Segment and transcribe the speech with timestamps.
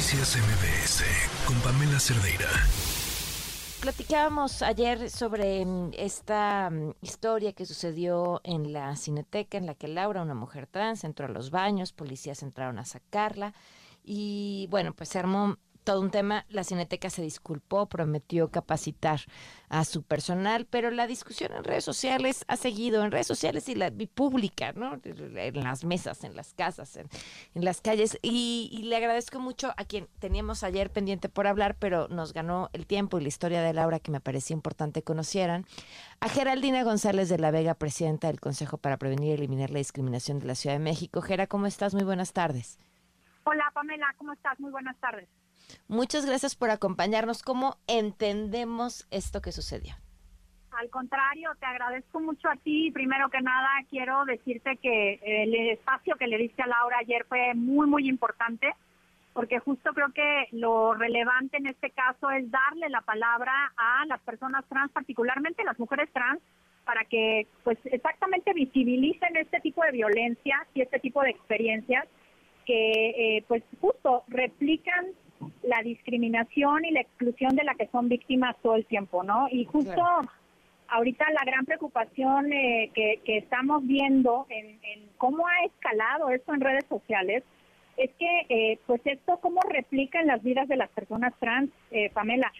[0.00, 1.04] Noticias MBS
[1.46, 2.48] con Pamela Cerdeira.
[3.82, 9.88] Platicábamos ayer sobre mm, esta mm, historia que sucedió en la cineteca en la que
[9.88, 13.52] Laura, una mujer trans, entró a los baños, policías entraron a sacarla
[14.02, 16.44] y bueno, pues se armó todo un tema.
[16.48, 19.20] La Cineteca se disculpó, prometió capacitar
[19.68, 23.74] a su personal, pero la discusión en redes sociales ha seguido, en redes sociales y
[23.74, 25.00] la pública, ¿no?
[25.04, 27.08] En las mesas, en las casas, en,
[27.54, 28.18] las calles.
[28.22, 32.86] Y, le agradezco mucho a quien teníamos ayer pendiente por hablar, pero nos ganó el
[32.86, 35.66] tiempo y la historia de Laura que me parecía importante conocieran.
[36.20, 40.38] A Geraldina González de la Vega, presidenta del Consejo para Prevenir y Eliminar la Discriminación
[40.40, 41.22] de la Ciudad de México.
[41.22, 41.94] Gera, ¿cómo estás?
[41.94, 42.78] Muy buenas tardes.
[43.44, 44.58] Hola Pamela, ¿cómo estás?
[44.60, 45.28] Muy buenas tardes.
[45.88, 47.42] Muchas gracias por acompañarnos.
[47.42, 49.94] ¿Cómo entendemos esto que sucedió?
[50.72, 52.90] Al contrario, te agradezco mucho a ti.
[52.90, 57.54] Primero que nada, quiero decirte que el espacio que le diste a Laura ayer fue
[57.54, 58.72] muy, muy importante,
[59.32, 64.20] porque justo creo que lo relevante en este caso es darle la palabra a las
[64.20, 66.40] personas trans, particularmente las mujeres trans,
[66.84, 72.06] para que pues exactamente visibilicen este tipo de violencia y este tipo de experiencias
[72.64, 75.06] que eh, pues justo replican
[75.62, 79.48] la discriminación y la exclusión de la que son víctimas todo el tiempo, ¿no?
[79.50, 80.02] Y justo
[80.90, 84.78] ahorita la gran preocupación eh, que, estamos viendo en,
[85.16, 87.44] cómo ha escalado esto en redes sociales
[87.96, 92.10] es que, eh, pues esto cómo replica en las vidas de las personas trans, eh,
[92.10, 92.50] Pamela.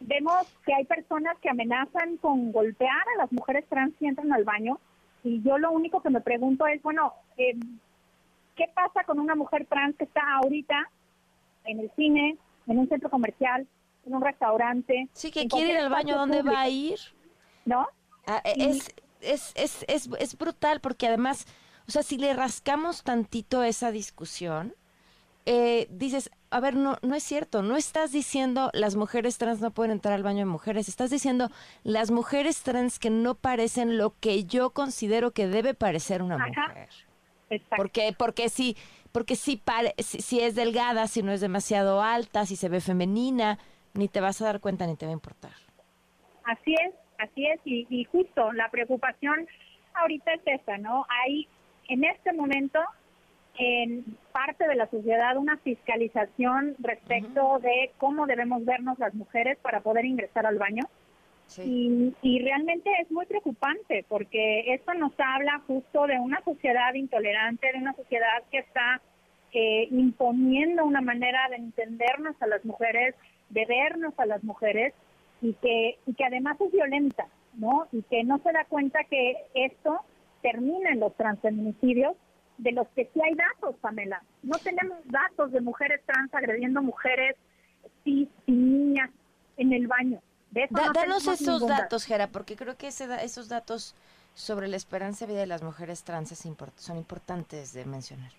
[0.00, 4.44] Vemos que hay personas que amenazan con golpear a las mujeres trans si entran al
[4.44, 4.78] baño
[5.24, 9.96] y yo lo único que me pregunto es, bueno, ¿qué pasa con una mujer trans
[9.96, 10.90] que está ahorita
[11.66, 12.36] en el cine,
[12.66, 13.66] en un centro comercial,
[14.06, 15.08] en un restaurante.
[15.12, 16.98] Sí, que quiere ir al baño, ¿dónde va a ir?
[17.64, 17.86] ¿No?
[18.26, 21.46] Ah, es, es, es, es, es brutal porque además,
[21.86, 24.74] o sea, si le rascamos tantito esa discusión,
[25.48, 29.70] eh, dices, a ver, no, no es cierto, no estás diciendo las mujeres trans no
[29.70, 31.50] pueden entrar al baño de mujeres, estás diciendo
[31.84, 36.88] las mujeres trans que no parecen lo que yo considero que debe parecer una mujer.
[37.76, 38.76] Porque, porque si,
[39.16, 39.62] porque si,
[39.98, 43.58] si, es delgada, si no es demasiado alta, si se ve femenina,
[43.94, 45.52] ni te vas a dar cuenta ni te va a importar.
[46.44, 49.48] Así es, así es, y, y justo la preocupación
[49.94, 51.06] ahorita es esa, ¿no?
[51.08, 51.48] Hay
[51.88, 52.78] en este momento
[53.56, 59.80] en parte de la sociedad una fiscalización respecto de cómo debemos vernos las mujeres para
[59.80, 60.82] poder ingresar al baño.
[61.58, 67.78] Y, realmente es muy preocupante porque esto nos habla justo de una sociedad intolerante, de
[67.78, 69.00] una sociedad que está
[69.52, 73.14] eh, imponiendo una manera de entendernos a las mujeres,
[73.50, 74.92] de vernos a las mujeres
[75.40, 77.86] y que, y que además es violenta, ¿no?
[77.92, 80.00] Y que no se da cuenta que esto
[80.42, 82.16] termina en los transfeminicidios
[82.58, 84.22] de los que sí hay datos, Pamela.
[84.42, 87.36] No tenemos datos de mujeres trans agrediendo mujeres
[88.02, 89.10] cis y niñas
[89.56, 90.20] en el baño
[90.70, 93.94] danos esos datos, Gera, porque creo que esos datos
[94.34, 96.34] sobre la esperanza de vida de las mujeres trans
[96.76, 98.30] son importantes de mencionar.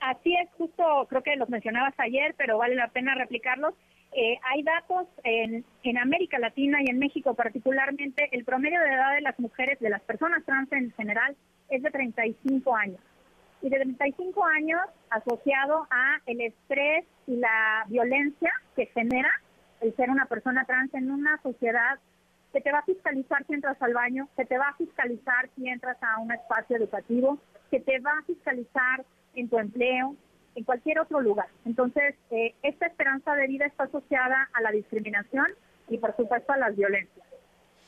[0.00, 3.74] Así es, justo creo que los mencionabas ayer, pero vale la pena replicarlos.
[4.12, 9.14] Eh, hay datos en, en América Latina y en México particularmente, el promedio de edad
[9.14, 11.36] de las mujeres, de las personas trans en general,
[11.68, 13.00] es de 35 años.
[13.62, 14.80] Y de 35 años
[15.10, 19.30] asociado a el estrés y la violencia que genera
[19.80, 21.98] el ser una persona trans en una sociedad
[22.52, 25.68] que te va a fiscalizar si entras al baño, que te va a fiscalizar si
[25.68, 27.38] entras a un espacio educativo,
[27.70, 29.04] que te va a fiscalizar
[29.34, 30.16] en tu empleo,
[30.56, 31.46] en cualquier otro lugar.
[31.64, 35.46] Entonces, eh, esta esperanza de vida está asociada a la discriminación
[35.88, 37.26] y, por supuesto, a las violencias.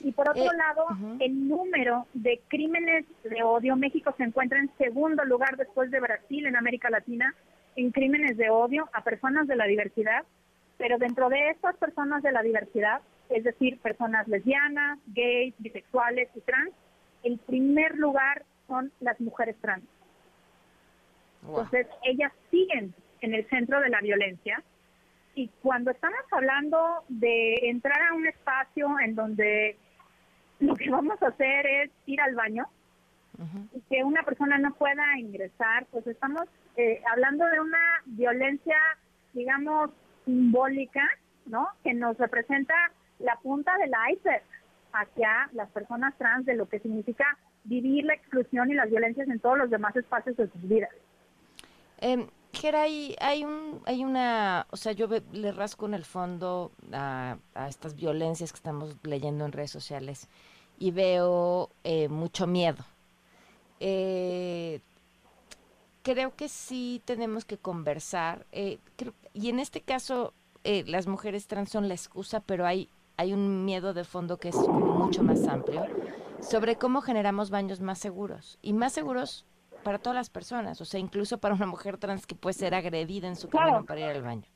[0.00, 0.86] Y por otro eh, lado,
[1.20, 6.46] el número de crímenes de odio, México se encuentra en segundo lugar después de Brasil
[6.46, 7.34] en América Latina
[7.76, 10.24] en crímenes de odio a personas de la diversidad
[10.78, 16.40] pero dentro de estas personas de la diversidad, es decir, personas lesbianas, gays, bisexuales y
[16.40, 16.72] trans,
[17.22, 19.84] el primer lugar son las mujeres trans.
[21.46, 24.62] Entonces, ellas siguen en el centro de la violencia.
[25.34, 29.76] Y cuando estamos hablando de entrar a un espacio en donde
[30.60, 32.66] lo que vamos a hacer es ir al baño
[33.72, 36.44] y que una persona no pueda ingresar, pues estamos
[36.76, 38.76] eh, hablando de una violencia,
[39.32, 39.90] digamos,
[40.24, 41.02] simbólica,
[41.46, 41.68] ¿no?
[41.82, 42.74] Que nos representa
[43.18, 44.42] la punta del iceberg
[44.92, 47.24] hacia las personas trans de lo que significa
[47.64, 50.90] vivir la exclusión y las violencias en todos los demás espacios de sus vidas.
[52.00, 56.70] Eh, Gera, hay, hay, un, hay una, o sea, yo le rasco en el fondo
[56.92, 57.36] a,
[57.68, 60.28] estas violencias que estamos leyendo en redes sociales
[60.78, 62.84] y veo eh, mucho miedo.
[63.80, 64.80] Eh,
[66.02, 68.46] creo que sí tenemos que conversar.
[68.52, 68.78] Eh,
[69.34, 70.32] y en este caso,
[70.62, 74.48] eh, las mujeres trans son la excusa, pero hay, hay un miedo de fondo que
[74.48, 75.84] es mucho más amplio
[76.40, 78.58] sobre cómo generamos baños más seguros.
[78.62, 79.44] Y más seguros
[79.82, 83.28] para todas las personas, o sea, incluso para una mujer trans que puede ser agredida
[83.28, 84.48] en su camino para ir al baño.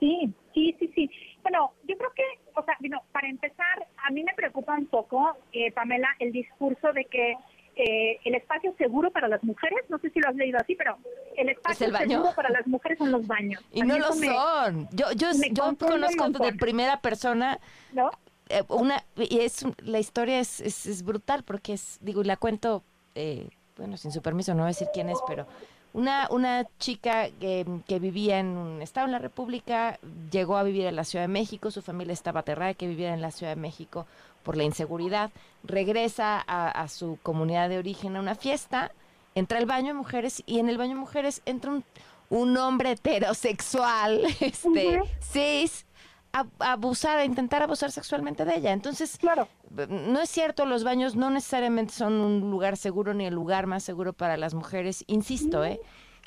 [0.00, 1.10] Sí, sí, sí, sí.
[1.42, 2.24] Bueno, yo creo que,
[2.54, 6.92] o sea, bueno, para empezar, a mí me preocupa un poco, eh, Pamela, el discurso
[6.92, 7.36] de que
[7.82, 10.96] eh, el espacio seguro para las mujeres, no sé si lo has leído así, pero
[11.36, 13.62] el espacio seguro para las mujeres son los baños.
[13.72, 14.88] Y no lo son.
[14.92, 17.58] Yo, yo, yo conozco de primera persona
[17.92, 18.10] ¿No?
[18.50, 22.82] Eh, una y es la historia es, es, brutal porque es digo y la cuento
[23.14, 25.46] eh, bueno sin su permiso no voy a decir quién es pero
[25.92, 29.98] una, una chica que, que, vivía en un estado en la República,
[30.30, 33.12] llegó a vivir en la Ciudad de México, su familia estaba aterrada de que viviera
[33.12, 34.06] en la Ciudad de México
[34.42, 35.30] por la inseguridad,
[35.62, 38.92] regresa a, su comunidad de origen a una fiesta,
[39.34, 41.84] entra al baño de mujeres y en el baño de mujeres entra un,
[42.30, 45.86] un hombre heterosexual, este, cis,
[46.32, 48.72] a, abusar, a intentar abusar sexualmente de ella.
[48.72, 49.48] Entonces, claro.
[49.88, 53.82] no es cierto, los baños no necesariamente son un lugar seguro ni el lugar más
[53.82, 55.04] seguro para las mujeres.
[55.06, 55.80] Insisto, ¿eh?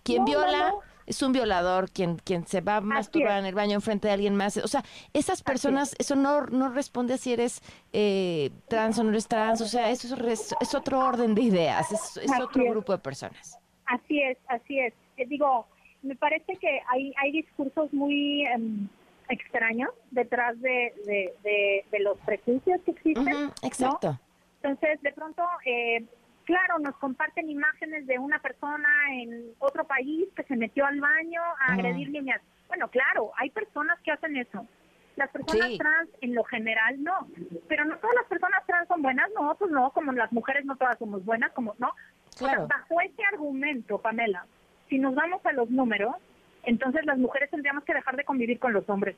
[0.04, 0.74] Quien viola
[1.06, 4.36] es un violador, quien, quien se va a masturbar en el baño enfrente de alguien
[4.36, 4.58] más.
[4.58, 4.84] O sea,
[5.14, 7.62] esas personas, eso no, no responde a si eres
[7.92, 9.62] eh, trans o no eres trans.
[9.62, 13.60] O sea, eso es, es otro orden de ideas, es, es otro grupo de personas.
[13.86, 14.94] Así es, así es.
[15.18, 15.68] Eh, digo,
[16.02, 18.46] me parece que hay, hay discursos muy...
[18.46, 18.88] Em,
[19.30, 23.52] extraños detrás de, de, los prejuicios que existen.
[23.64, 24.20] exacto.
[24.62, 26.06] Entonces, de pronto, eh,
[26.46, 31.42] claro, nos comparten imágenes de una persona en otro país que se metió al baño
[31.60, 32.42] a agredir niñas.
[32.68, 34.66] Bueno, claro, hay personas que hacen eso.
[35.16, 37.28] Las personas trans, en lo general, no.
[37.68, 40.76] Pero no todas las personas trans son buenas, no, pues no, como las mujeres no
[40.76, 41.92] todas somos buenas, como no.
[42.38, 42.68] Claro.
[42.68, 44.48] bajo ese argumento, Pamela,
[44.90, 46.16] si nos vamos a los números,
[46.64, 49.16] entonces las mujeres tendríamos que dejar de convivir con los hombres.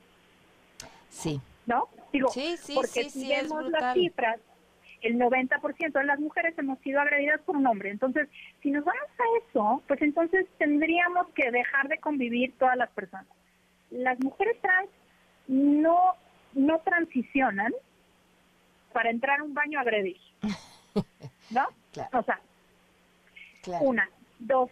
[1.10, 1.40] Sí.
[1.66, 1.88] ¿No?
[2.12, 4.40] Digo, sí, sí, porque si vemos las cifras,
[5.06, 7.92] el 90% de las mujeres hemos sido agredidas por un hombre.
[7.92, 8.28] Entonces,
[8.62, 13.28] si nos vamos a eso, pues entonces tendríamos que dejar de convivir todas las personas.
[13.92, 14.90] Las mujeres trans
[15.48, 16.16] no,
[16.54, 17.72] no transicionan
[18.94, 20.18] para entrar a un baño a agredir.
[21.52, 21.68] ¿No?
[22.12, 22.40] O sea,
[23.82, 24.10] una.
[24.40, 24.72] Dos,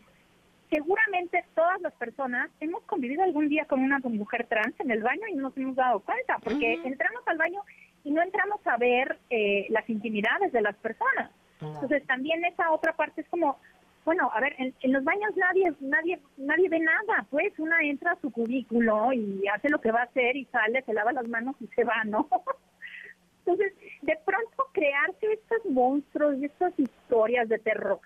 [0.71, 5.27] seguramente todas las personas hemos convivido algún día con una mujer trans en el baño
[5.29, 7.61] y no nos hemos dado cuenta, porque entramos al baño
[8.03, 11.31] y no entramos a ver eh, las intimidades de las personas.
[11.61, 13.57] Entonces también esa otra parte es como,
[14.03, 18.19] bueno, a ver, en, los baños nadie, nadie, nadie ve nada, pues una entra a
[18.19, 21.55] su cubículo y hace lo que va a hacer y sale, se lava las manos
[21.61, 22.27] y se va, ¿no?
[23.45, 27.99] Entonces, de pronto crearse estos monstruos y estas historias de terror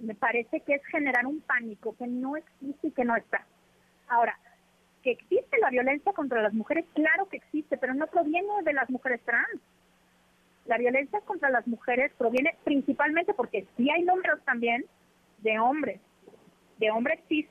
[0.00, 3.46] me parece que es generar un pánico que no existe y que no está.
[4.08, 4.38] Ahora,
[5.02, 8.88] que existe la violencia contra las mujeres, claro que existe, pero no proviene de las
[8.90, 9.60] mujeres trans.
[10.66, 14.84] La violencia contra las mujeres proviene principalmente porque sí hay números también
[15.38, 16.00] de hombres,
[16.78, 17.46] de hombres cis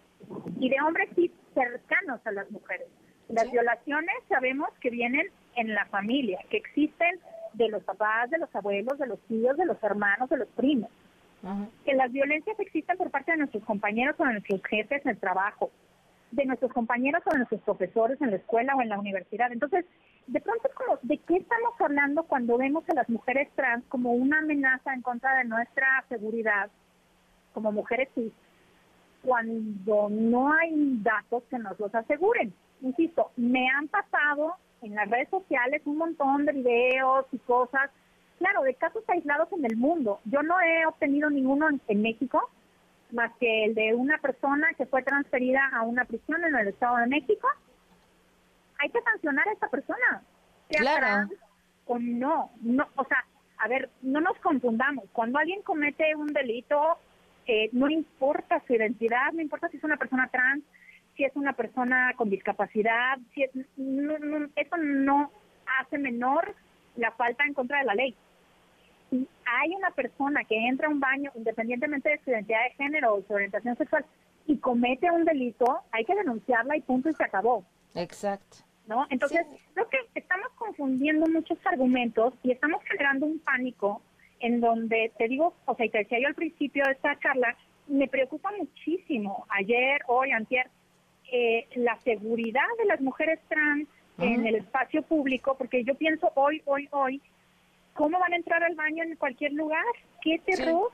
[0.60, 2.88] y de hombres cis cercanos a las mujeres.
[3.30, 7.20] Las violaciones sabemos que vienen en la familia, que existen
[7.54, 10.90] de los papás, de los abuelos, de los tíos, de los hermanos, de los primos
[11.86, 15.18] que las violencias existen por parte de nuestros compañeros o de nuestros jefes en el
[15.18, 15.72] trabajo,
[16.32, 19.52] de nuestros compañeros o de nuestros profesores en la escuela o en la universidad.
[19.52, 19.86] Entonces,
[20.28, 24.12] de pronto es como, ¿de qué estamos hablando cuando vemos a las mujeres trans como
[24.12, 26.70] una amenaza en contra de nuestra seguridad
[27.54, 28.32] como mujeres cis,
[29.24, 32.54] cuando no hay datos que nos los aseguren?
[32.82, 37.90] Insisto, me han pasado en las redes sociales un montón de videos y cosas
[38.40, 40.20] claro, de casos aislados en el mundo.
[40.26, 42.50] Yo no he obtenido ninguno en, México,
[43.12, 46.98] más que el de una persona que fue transferida a una prisión en el Estado
[46.98, 47.48] de México.
[48.80, 50.24] Hay que sancionar a esa persona.
[50.70, 51.30] claro.
[51.86, 53.26] o no, no, o sea,
[53.58, 55.06] a ver, no nos confundamos.
[55.12, 56.98] Cuando alguien comete un delito,
[57.48, 60.64] eh, no importa su identidad, no importa si es una persona trans,
[61.18, 65.32] si es una persona con discapacidad, si es, eso no
[65.80, 66.56] hace menor
[66.96, 68.16] la falta en contra de la ley
[69.10, 73.16] si hay una persona que entra a un baño, independientemente de su identidad de género
[73.16, 74.06] o su orientación sexual,
[74.48, 77.64] y comete un delito, hay que denunciarla y punto y se acabó.
[77.96, 78.58] Exacto.
[78.88, 79.06] ¿No?
[79.12, 84.02] Entonces, creo que estamos confundiendo muchos argumentos y estamos generando un pánico
[84.40, 87.56] en donde, te digo, o sea, y te decía yo al principio de esta charla,
[87.88, 90.70] me preocupa muchísimo, ayer, hoy, antier,
[91.32, 93.88] eh, la seguridad de las mujeres trans
[94.18, 97.22] en el espacio público, porque yo pienso hoy, hoy, hoy,
[98.00, 99.84] ¿cómo van a entrar al baño en cualquier lugar?
[100.22, 100.90] ¿Qué terror?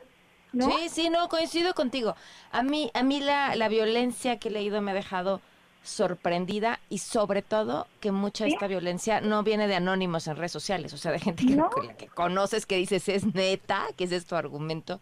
[0.52, 0.72] ¿no?
[0.72, 2.16] Sí, sí, no, coincido contigo.
[2.52, 5.40] A mí, a mí la, la violencia que he leído me ha dejado
[5.84, 10.52] sorprendida y sobre todo que mucha de esta violencia no viene de anónimos en redes
[10.52, 11.70] sociales, o sea, de gente que, No.
[11.70, 15.00] que conoces que dices es neta, que ese es tu argumento.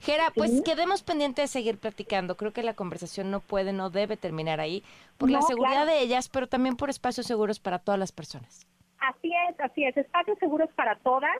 [0.00, 0.62] Gera, pues Sí.
[0.64, 2.36] quedemos pendientes de seguir platicando.
[2.36, 4.82] Creo que la conversación no puede, no debe terminar ahí,
[5.18, 5.90] por la seguridad claro.
[5.92, 8.66] de ellas, pero también por espacios seguros para todas las personas.
[9.08, 9.96] Así es, así es.
[9.96, 11.36] Espacios seguros para todas.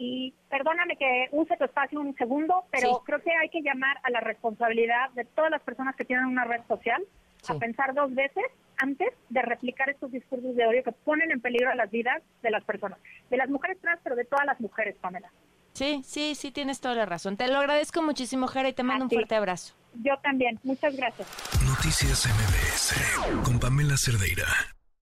[0.00, 2.94] Y perdóname que use tu espacio un segundo, pero Sí.
[3.04, 6.44] creo que hay que llamar a la responsabilidad de todas las personas que tienen una
[6.44, 7.02] red social
[7.42, 7.52] Sí.
[7.52, 8.44] a pensar dos veces
[8.76, 12.62] antes de replicar estos discursos de odio que ponen en peligro las vidas de las
[12.62, 12.98] personas,
[13.28, 15.30] de las mujeres trans, pero de todas las mujeres, Pamela.
[15.72, 17.36] Sí, sí, sí, tienes toda la razón.
[17.36, 19.74] Te lo agradezco muchísimo, Jera, y te mando un fuerte abrazo.
[19.94, 20.60] Yo también.
[20.62, 21.28] Muchas gracias.
[21.66, 24.46] Noticias MBS con Pamela Cerdeira.